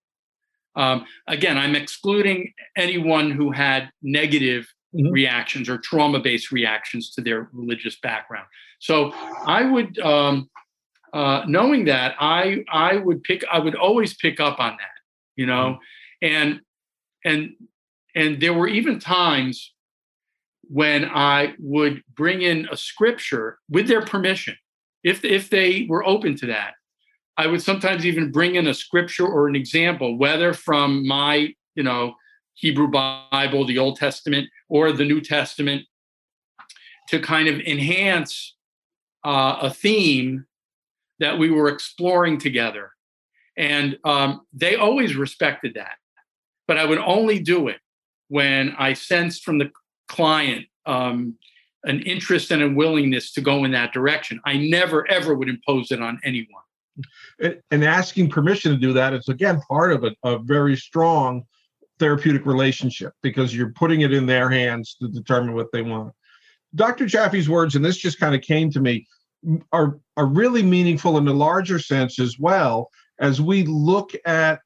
[0.76, 5.14] Um, again, I'm excluding anyone who had negative mm-hmm.
[5.14, 8.48] reactions or trauma based reactions to their religious background.
[8.80, 9.14] So
[9.46, 10.50] I would, um,
[11.14, 14.98] uh, knowing that, I I would pick, I would always pick up on that,
[15.38, 15.80] you know,
[16.22, 16.36] mm-hmm.
[16.36, 16.60] and
[17.24, 17.54] and
[18.14, 19.73] and there were even times
[20.70, 24.56] when I would bring in a scripture with their permission,
[25.04, 26.74] if, if they were open to that.
[27.38, 31.84] I would sometimes even bring in a scripture or an example, whether from my, you
[31.84, 32.16] know,
[32.54, 35.84] Hebrew Bible, the Old Testament, or the New Testament,
[37.10, 38.56] to kind of enhance
[39.26, 40.46] uh, a theme
[41.20, 42.92] that we were exploring together.
[43.58, 45.98] And um, they always respected that.
[46.68, 47.80] But I would only do it
[48.30, 49.72] when I sensed from the
[50.08, 51.36] client um,
[51.84, 54.40] an interest and a willingness to go in that direction.
[54.46, 56.64] I never ever would impose it on anyone.
[57.72, 61.44] And asking permission to do that is again part of a, a very strong
[62.00, 66.14] therapeutic relationship because you're putting it in their hands to determine what they want.
[66.76, 67.06] Dr.
[67.06, 69.08] Jaffe's words, and this just kind of came to me,
[69.72, 72.90] are are really meaningful in the larger sense as well
[73.20, 74.62] as we look at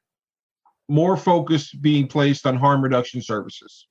[0.88, 3.88] more focus being placed on harm reduction services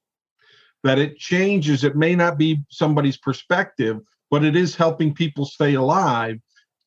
[0.87, 1.85] that it changes.
[1.85, 6.39] It may not be somebody's perspective, but it is helping people stay alive.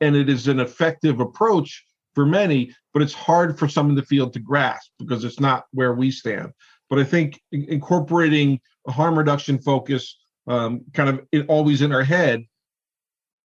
[0.02, 1.86] And it is an effective approach
[2.16, 5.66] for many, but it's hard for some in the field to grasp because it's not
[5.72, 6.52] where we stand.
[6.90, 12.04] but I think incorporating a harm reduction focus, um, kind of it, always in our
[12.04, 12.44] head,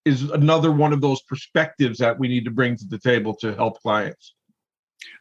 [0.04, 3.54] is another one of those perspectives that we need to bring to the table to
[3.54, 4.34] help clients.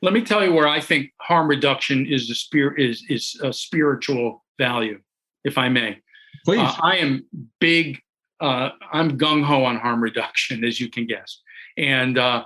[0.02, 3.52] Let me tell you where I think harm reduction is a spirit is is a
[3.52, 5.00] spiritual value,
[5.44, 6.00] if I may.
[6.46, 6.60] Please.
[6.60, 7.26] Uh, I am
[7.60, 8.00] big.
[8.40, 11.42] Uh, I'm gung ho on harm reduction, as you can guess,
[11.78, 12.44] and uh,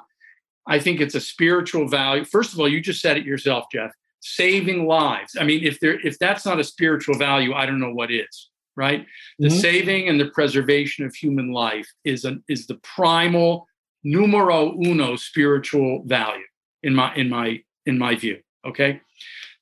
[0.67, 2.25] I think it's a spiritual value.
[2.25, 3.91] First of all, you just said it yourself, Jeff.
[4.19, 5.37] Saving lives.
[5.39, 8.49] I mean, if there if that's not a spiritual value, I don't know what is.
[8.75, 9.07] Right.
[9.39, 9.57] The mm-hmm.
[9.57, 13.67] saving and the preservation of human life is an is the primal
[14.03, 16.43] numero uno spiritual value
[16.83, 18.37] in my in my in my view.
[18.65, 19.01] Okay.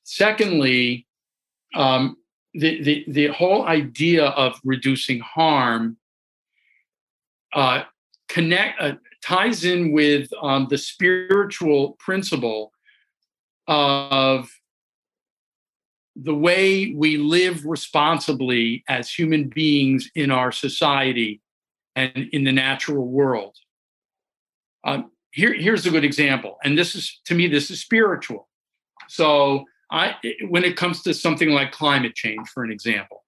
[0.02, 1.06] Secondly,
[1.74, 2.16] um,
[2.56, 5.96] the, the the whole idea of reducing harm
[7.54, 7.82] uh,
[8.28, 8.92] connect uh,
[9.22, 12.72] ties in with um, the spiritual principle
[13.66, 14.50] of
[16.14, 21.42] the way we live responsibly as human beings in our society
[21.94, 23.56] and in the natural world.
[24.84, 28.48] Um, here, here's a good example, and this is to me this is spiritual.
[29.08, 30.16] So I,
[30.48, 33.24] when it comes to something like climate change, for an example,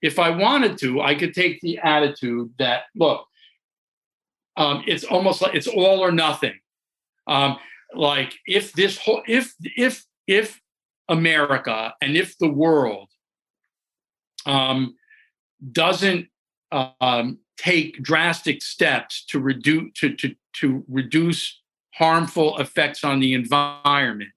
[0.00, 3.26] if I wanted to, I could take the attitude that look,
[4.56, 6.58] um, it's almost like it's all or nothing.
[7.26, 7.58] Um,
[7.94, 10.60] like if this whole if if if
[11.08, 13.08] America and if the world
[14.46, 14.94] um,
[15.72, 16.28] doesn't
[16.70, 21.60] um, take drastic steps to reduce to, to to reduce
[21.94, 24.30] harmful effects on the environment,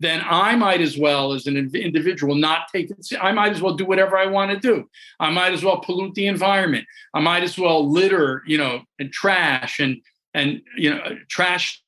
[0.00, 3.06] then I might as well, as an individual, not take it.
[3.20, 4.88] I might as well do whatever I want to do.
[5.20, 6.86] I might as well pollute the environment.
[7.14, 10.00] I might as well litter, you know, and trash and
[10.32, 11.82] and you know trash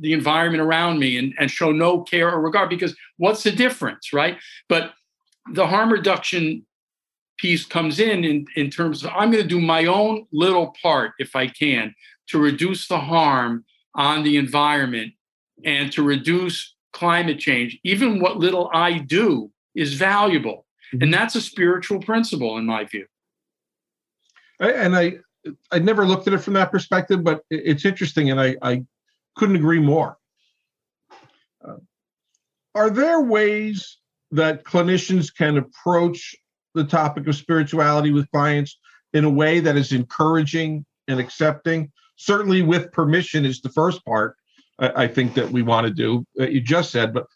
[0.00, 4.12] the environment around me and, and show no care or regard because what's the difference,
[4.12, 4.38] right?
[4.68, 4.92] But
[5.52, 6.64] the harm reduction
[7.36, 11.12] piece comes in in, in terms of I'm going to do my own little part
[11.18, 11.94] if I can
[12.28, 15.12] to reduce the harm on the environment
[15.64, 20.66] and to reduce climate change, even what little I do is valuable.
[20.92, 21.04] Mm-hmm.
[21.04, 23.06] And that's a spiritual principle in my view.
[24.60, 25.18] And I
[25.70, 28.84] I never looked at it from that perspective, but it's interesting, and I, I
[29.36, 30.18] couldn't agree more.
[31.64, 31.76] Uh,
[32.74, 33.98] are there ways
[34.32, 36.34] that clinicians can approach
[36.74, 38.78] the topic of spirituality with clients
[39.12, 41.90] in a way that is encouraging and accepting?
[42.16, 44.36] Certainly, with permission, is the first part,
[44.78, 46.24] I, I think that we want to do.
[46.36, 47.26] That you just said, but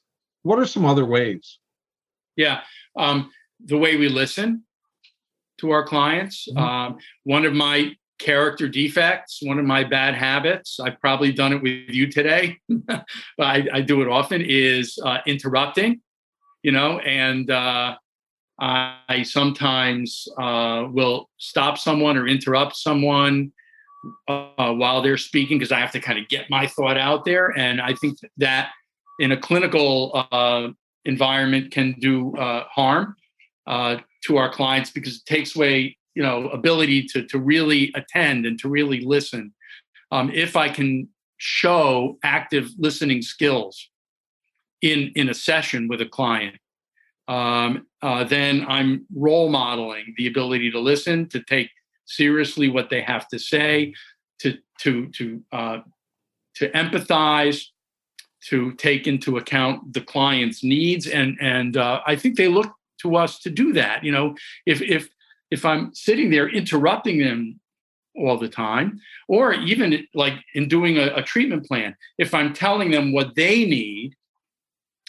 [0.42, 1.58] what are some other ways?
[2.36, 2.60] Yeah,
[2.96, 3.30] um,
[3.64, 4.64] the way we listen
[5.58, 6.48] to our clients.
[6.48, 6.58] Mm-hmm.
[6.58, 11.62] Um, one of my character defects, one of my bad habits, I've probably done it
[11.62, 13.04] with you today, but
[13.38, 16.00] I, I, do it often, is uh, interrupting,
[16.62, 17.96] you know, and uh,
[18.60, 23.52] I sometimes uh, will stop someone or interrupt someone
[24.28, 27.56] uh, while they're speaking because I have to kind of get my thought out there.
[27.56, 28.70] And I think that
[29.18, 30.68] in a clinical uh,
[31.04, 33.16] environment can do uh, harm
[33.66, 38.46] uh, to our clients because it takes away, you know, ability to to really attend
[38.46, 39.52] and to really listen.
[40.10, 43.88] Um, if I can show active listening skills
[44.80, 46.56] in in a session with a client,
[47.28, 51.70] um, uh, then I'm role modeling the ability to listen, to take
[52.06, 53.94] seriously what they have to say,
[54.40, 55.78] to to to uh,
[56.56, 57.66] to empathize,
[58.48, 63.16] to take into account the client's needs, and and uh, I think they look to
[63.16, 64.04] us to do that.
[64.04, 64.34] You know,
[64.66, 65.08] if if
[65.50, 67.60] if I'm sitting there interrupting them
[68.16, 72.90] all the time, or even like in doing a, a treatment plan, if I'm telling
[72.90, 74.14] them what they need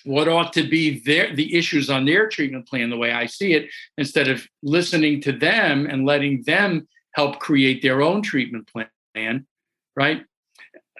[0.06, 3.54] what ought to be their the issues on their treatment plan the way I see
[3.54, 8.70] it, instead of listening to them and letting them help create their own treatment
[9.14, 9.46] plan,
[9.96, 10.24] right?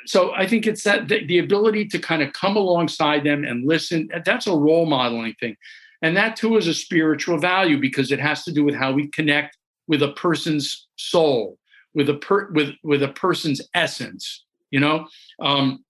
[0.06, 3.66] So I think it's that the, the ability to kind of come alongside them and
[3.66, 4.10] listen.
[4.26, 5.56] That's a role modeling thing,
[6.02, 9.08] and that too is a spiritual value because it has to do with how we
[9.08, 11.58] connect with a person's soul,
[11.94, 14.44] with a per, with with a person's essence.
[14.72, 15.08] You know,
[15.42, 15.84] um,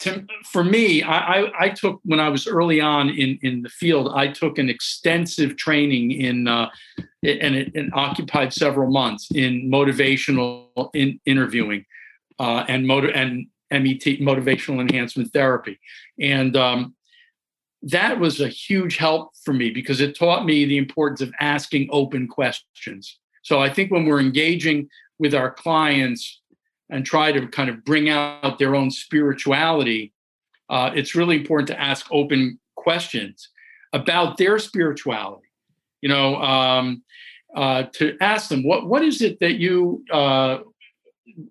[0.00, 3.68] to, for me, I, I, I, took when I was early on in, in the
[3.68, 6.68] field, I took an extensive training in, uh,
[7.22, 11.84] and it, it, occupied several months in motivational in, interviewing
[12.38, 15.78] uh, and motor and MET motivational enhancement therapy,
[16.20, 16.94] and um,
[17.82, 21.88] that was a huge help for me because it taught me the importance of asking
[21.90, 23.18] open questions.
[23.42, 24.88] So I think when we're engaging
[25.18, 26.40] with our clients
[26.90, 30.12] and try to kind of bring out their own spirituality,
[30.70, 33.50] uh, it's really important to ask open questions.
[33.92, 35.48] about their spirituality.
[36.02, 37.02] You know, um,
[37.56, 40.58] uh, to ask them what what is it that you uh,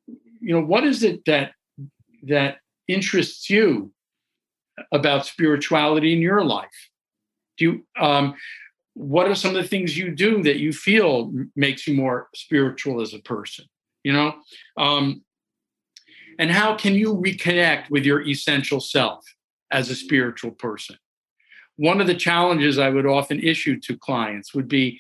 [0.06, 1.54] you know what is it that
[2.24, 2.58] that
[2.88, 3.92] interests you
[4.92, 6.90] about spirituality in your life?
[7.58, 8.36] Do you um,
[8.94, 13.02] what are some of the things you do that you feel makes you more spiritual
[13.02, 13.66] as a person?
[14.04, 14.36] You know,
[14.78, 15.25] um,
[16.40, 19.26] and how can you reconnect with your essential self
[19.72, 20.98] as a spiritual person?
[21.78, 25.00] One of the challenges I would often issue to clients would be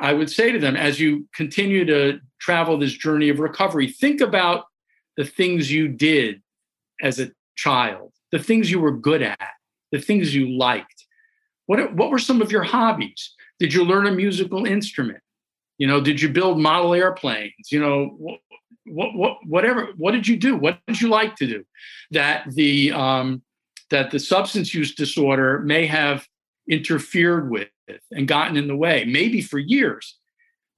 [0.00, 4.20] I would say to them, as you continue to travel this journey of recovery, think
[4.20, 4.66] about
[5.16, 6.40] the things you did
[7.02, 9.50] as a child, the things you were good at,
[9.90, 11.06] the things you liked.
[11.66, 13.34] What, what were some of your hobbies?
[13.58, 15.20] Did you learn a musical instrument?
[15.78, 17.70] You know, did you build model airplanes?
[17.70, 18.38] You know,
[18.90, 19.88] what, what, what whatever.
[19.96, 20.56] What did you do?
[20.56, 21.64] What did you like to do?
[22.10, 23.42] That the um,
[23.90, 26.26] that the substance use disorder may have
[26.68, 27.68] interfered with
[28.10, 30.16] and gotten in the way, maybe for years.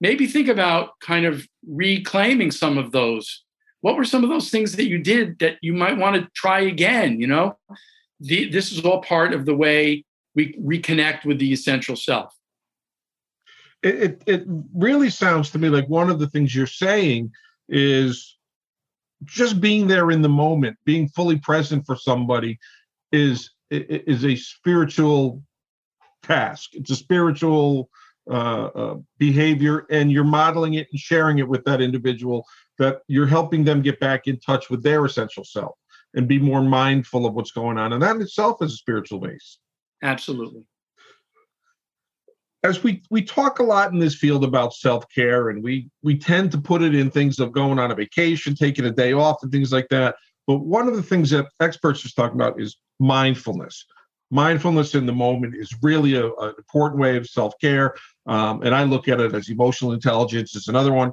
[0.01, 3.45] Maybe think about kind of reclaiming some of those.
[3.83, 6.61] What were some of those things that you did that you might want to try
[6.61, 7.21] again?
[7.21, 7.59] You know,
[8.21, 10.05] the, this is all part of the way
[10.35, 12.35] we reconnect with the essential self.
[13.83, 14.45] It, it, it
[14.75, 17.33] really sounds to me like one of the things you're saying
[17.71, 18.37] is
[19.25, 22.59] just being there in the moment, being fully present for somebody
[23.13, 25.43] is is a spiritual
[26.23, 26.71] task.
[26.75, 27.89] It's a spiritual
[28.29, 32.45] uh, uh, behavior, and you're modeling it and sharing it with that individual.
[32.79, 35.77] That you're helping them get back in touch with their essential self
[36.15, 39.21] and be more mindful of what's going on, and that in itself is a spiritual
[39.21, 39.59] base.
[40.03, 40.65] Absolutely.
[42.63, 46.19] As we we talk a lot in this field about self care, and we we
[46.19, 49.43] tend to put it in things of going on a vacation, taking a day off,
[49.43, 50.17] and things like that.
[50.47, 53.87] But one of the things that experts are talking about is mindfulness.
[54.31, 57.95] Mindfulness in the moment is really a, an important way of self-care
[58.27, 61.13] um, and i look at it as emotional intelligence is another one.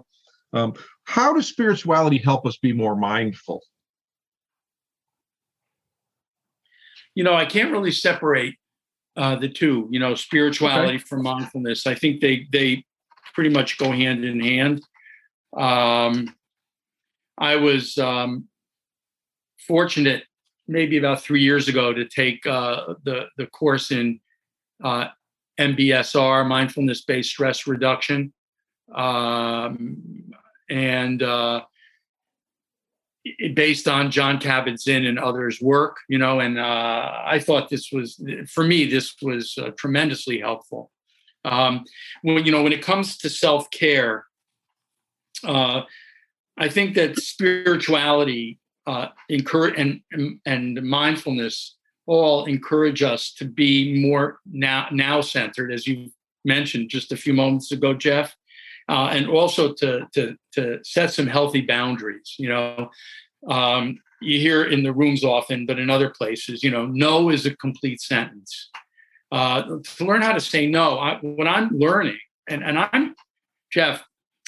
[0.53, 0.73] Um,
[1.03, 3.61] how does spirituality help us be more mindful?
[7.15, 8.55] You know i can't really separate
[9.18, 11.03] uh, the two you know spirituality okay.
[11.03, 11.88] from mindfulness.
[11.88, 12.86] I think they they
[13.34, 14.82] pretty much go hand in hand.
[15.55, 16.34] Um,
[17.39, 18.47] i was um,
[19.68, 20.24] fortunate
[20.68, 24.20] maybe about three years ago to take uh, the the course in
[24.84, 25.07] uh,
[25.59, 28.34] MBSR, mindfulness based stress reduction,
[28.93, 30.32] um,
[30.70, 31.61] and uh,
[33.53, 38.21] based on Jon Kabat-Zinn and others' work, you know, and uh, I thought this was
[38.49, 40.91] for me this was uh, tremendously helpful.
[41.45, 41.86] Um,
[42.21, 44.25] when you know when it comes to self care.
[45.43, 45.82] Uh,
[46.57, 51.75] I think that spirituality uh, encourage and, and mindfulness
[52.07, 56.09] all encourage us to be more now now centered, as you
[56.45, 58.36] mentioned just a few moments ago, Jeff,
[58.89, 62.35] uh, and also to to to set some healthy boundaries.
[62.38, 62.91] You know,
[63.47, 67.45] um, you hear in the rooms often, but in other places, you know, no is
[67.45, 68.69] a complete sentence.
[69.31, 73.15] Uh, to learn how to say no, I, when I'm learning, and and I'm
[73.71, 74.03] Jeff,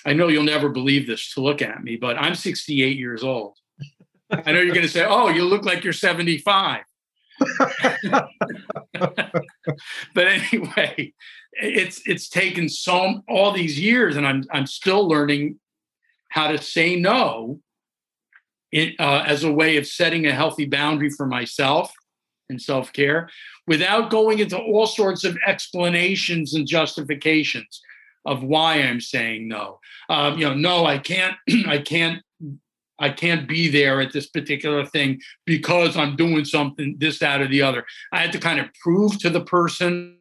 [0.06, 3.58] I know you'll never believe this to look at me, but I'm 68 years old.
[4.32, 6.84] I know you're going to say, "Oh, you look like you're 75."
[10.14, 11.14] but anyway,
[11.54, 15.60] it's it's taken so all these years, and I'm I'm still learning
[16.30, 17.60] how to say no
[18.72, 21.92] in, uh, as a way of setting a healthy boundary for myself
[22.50, 23.30] and self care,
[23.68, 27.82] without going into all sorts of explanations and justifications
[28.26, 29.80] of why I'm saying no.
[30.10, 31.36] Um, you know, no, I can't.
[31.68, 32.22] I can't
[33.00, 37.48] I can't be there at this particular thing because I'm doing something, this, that, or
[37.48, 37.86] the other.
[38.12, 40.18] I had to kind of prove to the person,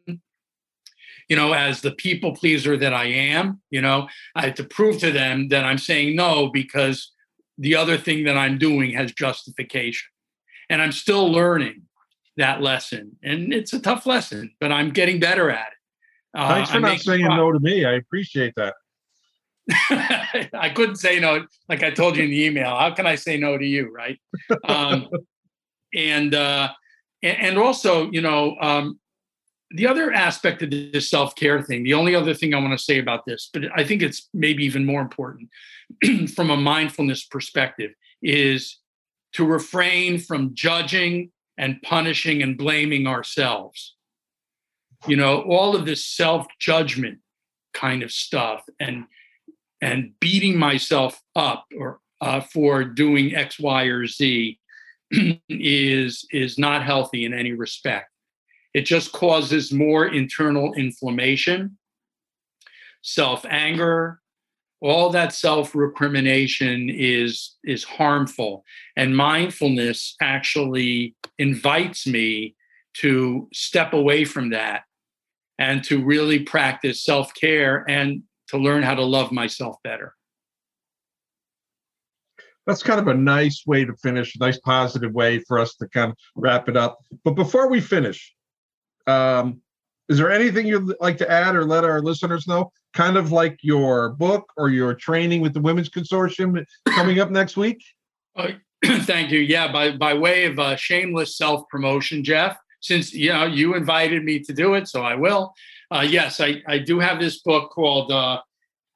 [1.29, 4.99] you know, as the people pleaser that I am, you know, I had to prove
[4.99, 7.11] to them that I'm saying no because
[7.59, 10.09] the other thing that I'm doing has justification.
[10.69, 11.83] And I'm still learning
[12.37, 13.17] that lesson.
[13.23, 16.39] And it's a tough lesson, but I'm getting better at it.
[16.39, 17.85] Uh, Thanks for I'm not saying no to me.
[17.85, 18.75] I appreciate that.
[20.53, 22.75] I couldn't say no, like I told you in the email.
[22.75, 24.19] How can I say no to you, right?
[24.67, 25.07] Um,
[25.95, 26.69] and, uh,
[27.21, 28.99] and also, you know, um,
[29.71, 31.83] the other aspect of this self care thing.
[31.83, 34.65] The only other thing I want to say about this, but I think it's maybe
[34.65, 35.49] even more important
[36.35, 37.91] from a mindfulness perspective,
[38.21, 38.77] is
[39.33, 43.95] to refrain from judging and punishing and blaming ourselves.
[45.07, 47.19] You know, all of this self judgment
[47.73, 49.05] kind of stuff and
[49.81, 54.59] and beating myself up or uh, for doing X, Y, or Z
[55.49, 58.08] is is not healthy in any respect.
[58.73, 61.77] It just causes more internal inflammation,
[63.01, 64.19] self anger,
[64.81, 68.63] all that self recrimination is is harmful.
[68.95, 72.55] And mindfulness actually invites me
[72.95, 74.83] to step away from that
[75.57, 80.15] and to really practice self-care and to learn how to love myself better.
[82.65, 85.87] That's kind of a nice way to finish a nice positive way for us to
[85.89, 86.99] kind of wrap it up.
[87.23, 88.33] But before we finish
[89.09, 89.61] um,
[90.09, 92.71] is there anything you'd like to add or let our listeners know?
[92.93, 97.55] Kind of like your book or your training with the Women's Consortium coming up next
[97.55, 97.83] week?
[98.35, 98.53] Uh,
[98.85, 99.39] thank you.
[99.39, 104.23] Yeah, by, by way of uh, shameless self promotion, Jeff, since you know you invited
[104.23, 105.53] me to do it, so I will.
[105.91, 108.41] Uh, yes, I, I do have this book called uh,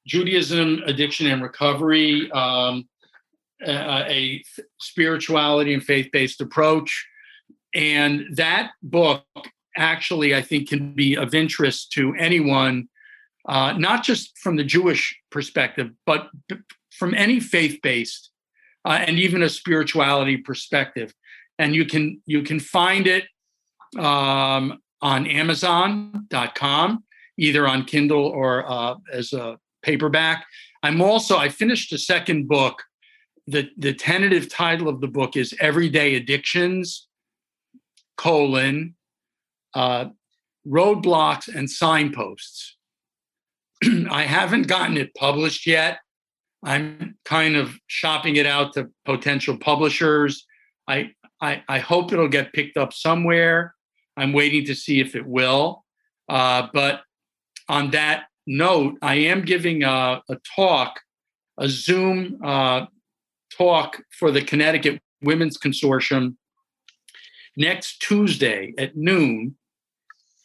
[0.07, 2.88] Judaism, Addiction, and Recovery, um,
[3.61, 4.43] a, a
[4.80, 7.07] spirituality and faith based approach.
[7.76, 9.24] And that book
[9.76, 12.89] actually, I think, can be of interest to anyone,
[13.47, 16.30] uh, not just from the Jewish perspective, but
[16.91, 18.32] from any faith based
[18.86, 21.13] uh, and even a spirituality perspective.
[21.59, 23.26] And you can you can find it
[23.97, 27.03] um, on Amazon.com,
[27.38, 30.45] either on Kindle or uh, as a paperback.
[30.82, 32.84] I'm also I finished a second book.
[33.47, 37.07] The the tentative title of the book is Everyday Addictions:
[38.17, 38.95] colon
[39.74, 40.05] uh,
[40.67, 42.78] roadblocks and signposts.
[44.09, 45.99] I haven't gotten it published yet.
[46.63, 50.45] I'm kind of shopping it out to potential publishers.
[50.88, 51.11] I,
[51.41, 53.76] I, I hope it'll get picked up somewhere.
[54.15, 55.84] I'm waiting to see if it will.
[56.30, 57.01] Uh, but
[57.67, 61.01] on that note, I am giving a, a talk,
[61.57, 62.86] a Zoom uh,
[63.57, 66.36] talk for the Connecticut Women's Consortium
[67.57, 69.55] next Tuesday at noon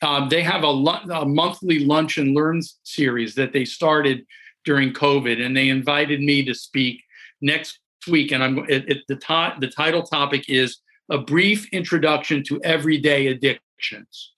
[0.03, 4.25] um, they have a, a, monthly lunch and learn series that they started
[4.65, 7.03] during COVID, and they invited me to speak
[7.41, 8.33] next week.
[8.33, 10.79] And I'm it, it, the to, the title topic is
[11.11, 14.35] a brief introduction to everyday addictions,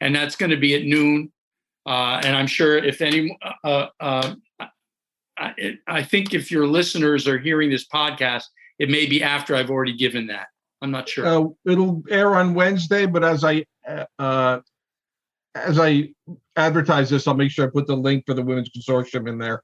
[0.00, 1.32] and that's going to be at noon.
[1.86, 4.34] Uh, and I'm sure if any, uh, uh,
[5.38, 8.44] I, I think if your listeners are hearing this podcast,
[8.80, 10.48] it may be after I've already given that.
[10.82, 11.26] I'm not sure.
[11.26, 13.64] Uh, it'll air on Wednesday, but as I
[14.18, 14.60] uh,
[15.54, 16.10] as I
[16.56, 19.62] advertise this, I'll make sure I put the link for the Women's Consortium in there.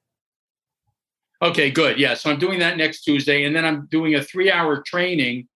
[1.43, 1.99] Okay, good.
[1.99, 5.49] Yeah, so I'm doing that next Tuesday, and then I'm doing a three-hour training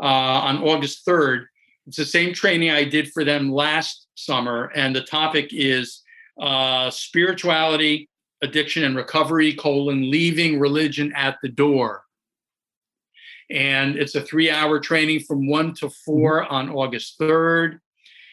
[0.00, 1.46] uh, on August 3rd.
[1.86, 6.02] It's the same training I did for them last summer, and the topic is
[6.40, 8.08] uh, spirituality,
[8.42, 12.03] addiction, and recovery: colon leaving religion at the door.
[13.50, 16.54] And it's a three-hour training from one to 4 mm-hmm.
[16.54, 17.78] on August 3rd.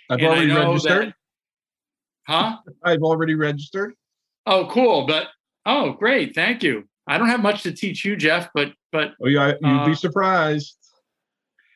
[0.09, 1.07] I've and already registered.
[1.07, 1.13] That,
[2.27, 2.57] huh?
[2.83, 3.93] I've already registered.
[4.45, 5.05] Oh, cool.
[5.05, 5.27] But
[5.65, 6.35] oh, great.
[6.35, 6.87] Thank you.
[7.07, 9.95] I don't have much to teach you, Jeff, but but oh yeah, you'd uh, be
[9.95, 10.77] surprised.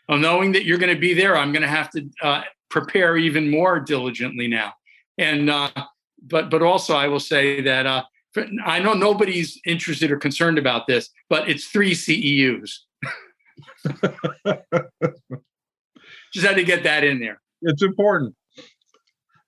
[0.08, 3.18] Well, knowing that you're going to be there, I'm going to have to uh, prepare
[3.18, 4.74] even more diligently now.
[5.18, 5.72] And uh,
[6.22, 8.04] but but also, I will say that uh,
[8.66, 12.72] I know nobody's interested or concerned about this, but it's three CEUs.
[16.34, 17.40] Just had to get that in there.
[17.62, 18.36] It's important.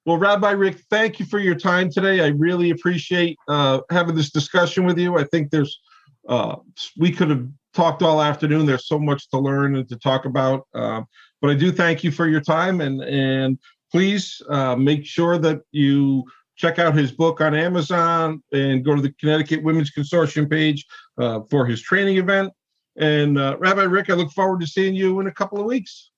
[0.06, 2.22] Well, Rabbi Rick, thank you for your time today.
[2.22, 5.18] I really appreciate uh, having this discussion with you.
[5.18, 5.82] I think there's
[6.30, 6.56] uh,
[6.98, 8.66] we could have talked all afternoon.
[8.66, 10.66] There's so much to learn and to talk about.
[10.74, 11.02] Uh,
[11.42, 13.60] but I do thank you for your time and and
[13.92, 16.24] please uh, make sure that you
[16.56, 20.86] check out his book on Amazon and go to the Connecticut Women's Consortium page
[21.20, 22.52] uh, for his training event.
[22.98, 26.12] And uh, Rabbi Rick, I look forward to seeing you in a couple of weeks.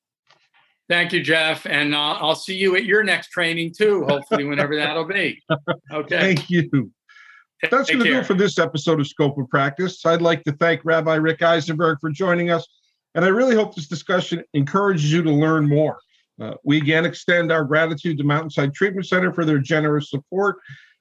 [0.87, 1.67] Thank you, Jeff.
[1.67, 5.41] And uh, I'll see you at your next training too, hopefully, whenever that'll be.
[5.91, 6.19] Okay.
[6.19, 6.91] Thank you.
[7.69, 10.05] That's going to do it for this episode of Scope of Practice.
[10.05, 12.65] I'd like to thank Rabbi Rick Eisenberg for joining us.
[13.15, 15.99] And I really hope this discussion encourages you to learn more.
[16.39, 20.57] Uh, we again extend our gratitude to Mountainside Treatment Center for their generous support.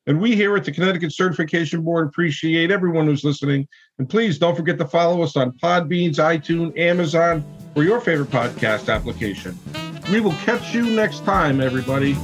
[0.08, 3.68] And we here at the Connecticut Certification Board appreciate everyone who's listening.
[3.98, 7.44] And please don't forget to follow us on Podbeans, iTunes, Amazon,
[7.74, 9.58] or your favorite podcast application.
[10.10, 12.16] We will catch you next time, everybody.